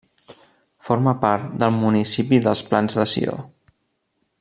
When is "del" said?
1.65-1.77